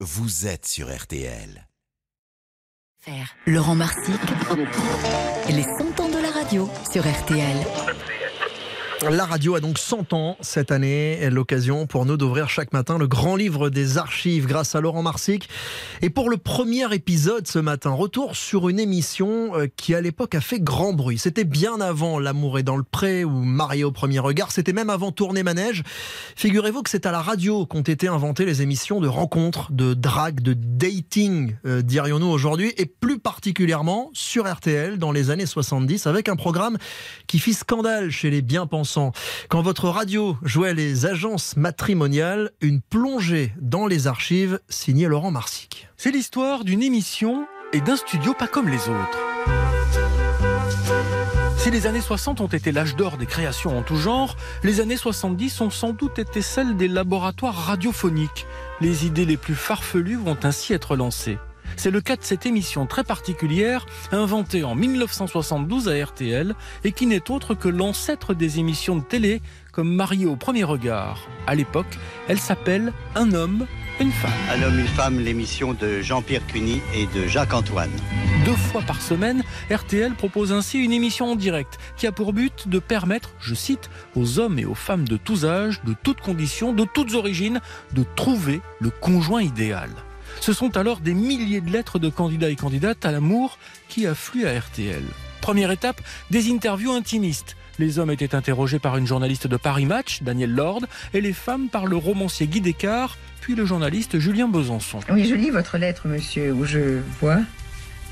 [0.00, 1.66] vous êtes sur RTL.
[3.46, 4.20] Laurent Marsic,
[5.48, 7.56] les 100 ans de la radio sur RTL.
[9.02, 13.06] La radio a donc 100 ans cette année, l'occasion pour nous d'ouvrir chaque matin le
[13.06, 15.50] grand livre des archives grâce à Laurent Marsic.
[16.00, 20.34] Et pour le premier épisode ce matin, retour sur une émission euh, qui à l'époque
[20.34, 21.18] a fait grand bruit.
[21.18, 24.88] C'était bien avant L'amour est dans le pré ou Marié au premier regard, c'était même
[24.88, 25.82] avant Tourner Manège.
[26.34, 30.40] Figurez-vous que c'est à la radio qu'ont été inventées les émissions de rencontres, de drague,
[30.40, 36.30] de dating, euh, dirions-nous aujourd'hui, et plus particulièrement sur RTL dans les années 70 avec
[36.30, 36.78] un programme
[37.26, 38.85] qui fit scandale chez les bien-pensants
[39.48, 45.88] quand votre radio jouait les agences matrimoniales, une plongée dans les archives signée Laurent Marsic.
[45.96, 49.18] C'est l'histoire d'une émission et d'un studio pas comme les autres.
[51.58, 54.96] Si les années 60 ont été l'âge d'or des créations en tout genre, les années
[54.96, 58.46] 70 ont sans doute été celles des laboratoires radiophoniques.
[58.80, 61.38] Les idées les plus farfelues vont ainsi être lancées.
[61.76, 67.06] C'est le cas de cette émission très particulière, inventée en 1972 à RTL et qui
[67.06, 71.28] n'est autre que l'ancêtre des émissions de télé comme Marié au premier regard.
[71.46, 73.66] À l'époque, elle s'appelle Un homme,
[74.00, 74.32] une femme.
[74.50, 77.90] Un homme, une femme, l'émission de Jean-Pierre Cuny et de Jacques Antoine.
[78.46, 82.68] Deux fois par semaine, RTL propose ainsi une émission en direct qui a pour but
[82.68, 86.72] de permettre, je cite, aux hommes et aux femmes de tous âges, de toutes conditions,
[86.72, 87.60] de toutes origines,
[87.92, 89.90] de trouver le conjoint idéal.
[90.40, 94.46] Ce sont alors des milliers de lettres de candidats et candidates à l'amour qui affluent
[94.46, 95.02] à RTL.
[95.40, 97.56] Première étape, des interviews intimistes.
[97.78, 101.68] Les hommes étaient interrogés par une journaliste de Paris Match, Daniel Lord, et les femmes
[101.68, 105.00] par le romancier Guy Descartes, puis le journaliste Julien Besançon.
[105.10, 107.38] Oui, je lis votre lettre, monsieur, où je vois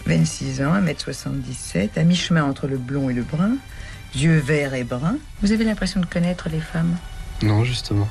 [0.06, 3.56] 26 ans, 1m77, à mi-chemin entre le blond et le brun,
[4.14, 5.16] yeux verts et bruns.
[5.40, 6.96] Vous avez l'impression de connaître les femmes?
[7.42, 8.08] Non, justement.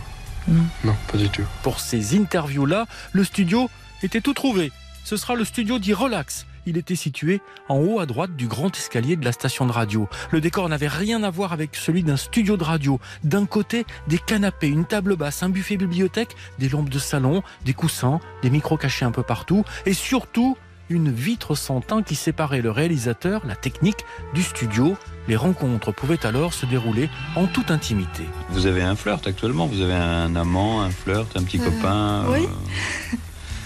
[0.48, 0.64] Non.
[0.83, 1.44] Non, pas du tout.
[1.61, 3.70] Pour ces interviews-là, le studio
[4.04, 4.72] était tout trouvé.
[5.04, 6.46] Ce sera le studio dit Relax.
[6.66, 10.08] Il était situé en haut à droite du grand escalier de la station de radio.
[10.32, 13.02] Le décor n'avait rien à voir avec celui d'un studio de radio.
[13.26, 17.73] D'un côté, des canapés, une table basse, un buffet bibliothèque, des lampes de salon, des
[17.73, 20.56] coussins, des micros cachés un peu partout et surtout
[20.89, 24.95] une vitre sans teint qui séparait le réalisateur, la technique, du studio.
[25.27, 28.23] Les rencontres pouvaient alors se dérouler en toute intimité.
[28.50, 29.66] Vous avez un flirt actuellement?
[29.66, 32.39] Vous avez un amant, un flirt, un petit copain oui.
[32.44, 33.17] euh,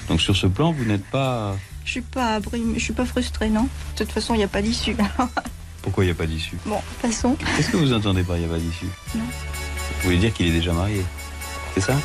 [0.07, 1.55] Donc sur ce plan, vous n'êtes pas...
[1.85, 3.63] Je suis pas abrimée, je suis pas frustrée, non.
[3.63, 4.95] De toute façon, il n'y a pas d'issue.
[5.81, 6.57] Pourquoi il n'y a pas d'issue?
[6.65, 7.37] Bon, passons.
[7.55, 8.87] Qu'est-ce que vous entendez par il n'y a pas d'issue?
[9.15, 9.23] Non.
[9.23, 11.03] Vous voulez dire qu'il est déjà marié?
[11.73, 11.95] C'est ça?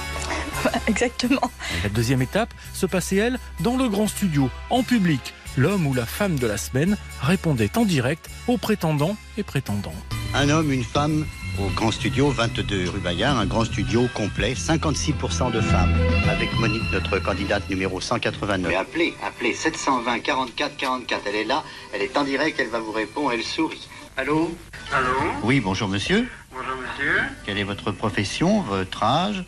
[0.87, 1.51] Exactement.
[1.83, 5.35] La deuxième étape se passait, elle, dans le grand studio, en public.
[5.57, 9.95] L'homme ou la femme de la semaine répondait en direct aux prétendants et prétendantes.
[10.35, 11.27] Un homme, une femme,
[11.59, 15.95] au grand studio, 22 rue Bayard, un grand studio complet, 56% de femmes.
[16.31, 18.71] Avec Monique, notre candidate numéro 189.
[18.71, 21.62] Mais appelez, appelez, 720 44 44, elle est là,
[21.93, 23.89] elle est en direct, elle va vous répondre, elle sourit.
[24.17, 24.57] Allô?
[24.93, 25.33] Allô?
[25.43, 26.29] Oui, bonjour monsieur.
[26.53, 27.23] Bonjour monsieur.
[27.45, 29.45] Quelle est votre profession, votre âge?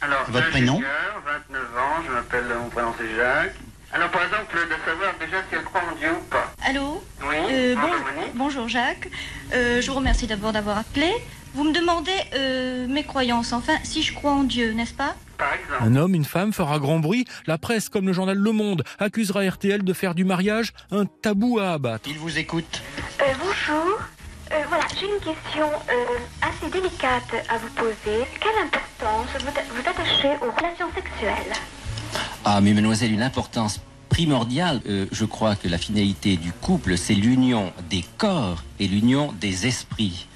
[0.00, 0.74] Alors, Votre prénom?
[0.74, 3.54] Ingénieur, 29 ans, je m'appelle, mon prénom c'est Jacques.
[3.92, 6.49] Alors par exemple, de savoir déjà si elle croit en Dieu ou pas.
[6.70, 9.08] Allô Oui, Euh, bon- bonjour Jacques.
[9.52, 11.10] Euh, je vous remercie d'abord d'avoir appelé.
[11.54, 15.52] Vous me demandez euh, mes croyances, enfin, si je crois en Dieu, n'est-ce pas Par
[15.52, 15.82] exemple.
[15.82, 17.24] Un homme, une femme fera grand bruit.
[17.48, 21.58] La presse, comme le journal Le Monde, accusera RTL de faire du mariage un tabou
[21.58, 22.08] à abattre.
[22.08, 22.82] Il vous écoute.
[23.20, 23.98] Euh, bonjour.
[24.52, 28.24] Euh, voilà, j'ai une question euh, assez délicate à vous poser.
[28.40, 31.52] Quelle importance vous, vous attachez aux relations sexuelles?
[32.44, 33.80] Ah, mais mademoiselle, une importance
[34.20, 34.80] primordiale.
[34.86, 39.66] Euh, je crois que la finalité du couple, c'est l'union des corps et l'union des
[39.66, 40.26] esprits.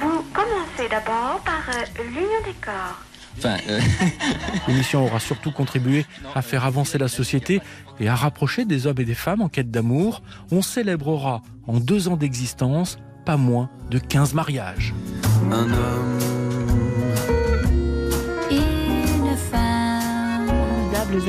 [0.00, 2.98] Vous commencez d'abord par euh, l'union des corps.
[3.38, 3.80] Enfin, euh,
[4.68, 7.60] L'émission aura surtout contribué à faire avancer la société
[8.00, 10.22] et à rapprocher des hommes et des femmes en quête d'amour.
[10.50, 14.92] On célébrera en deux ans d'existence pas moins de 15 mariages.
[15.52, 16.39] Un homme...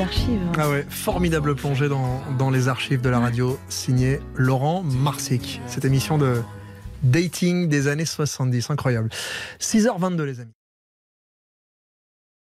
[0.02, 0.40] archives.
[0.58, 5.60] Ah ouais, formidable plongée dans, dans les archives de la radio, signé Laurent Marsic.
[5.66, 6.42] Cette émission de
[7.02, 9.10] dating des années 70, incroyable.
[9.60, 10.52] 6h22 les amis.